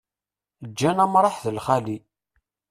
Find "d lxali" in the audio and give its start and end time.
1.43-1.97